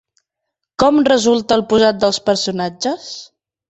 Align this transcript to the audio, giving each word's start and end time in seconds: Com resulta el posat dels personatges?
Com 0.85 0.97
resulta 1.11 1.59
el 1.59 1.67
posat 1.77 2.03
dels 2.07 2.23
personatges? 2.33 3.17